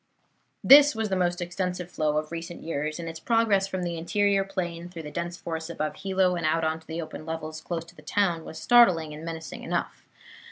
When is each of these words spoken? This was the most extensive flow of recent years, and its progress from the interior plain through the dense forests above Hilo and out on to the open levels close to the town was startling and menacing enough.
This 0.63 0.95
was 0.95 1.09
the 1.09 1.15
most 1.15 1.41
extensive 1.41 1.91
flow 1.91 2.17
of 2.17 2.31
recent 2.31 2.63
years, 2.63 2.97
and 2.99 3.07
its 3.07 3.19
progress 3.19 3.67
from 3.67 3.83
the 3.83 3.99
interior 3.99 4.43
plain 4.43 4.89
through 4.89 5.03
the 5.03 5.11
dense 5.11 5.37
forests 5.37 5.69
above 5.69 5.93
Hilo 5.97 6.35
and 6.35 6.43
out 6.43 6.63
on 6.63 6.79
to 6.79 6.87
the 6.87 6.99
open 6.99 7.23
levels 7.23 7.61
close 7.61 7.85
to 7.85 7.95
the 7.95 8.01
town 8.01 8.43
was 8.43 8.57
startling 8.57 9.13
and 9.13 9.23
menacing 9.23 9.61
enough. 9.61 10.03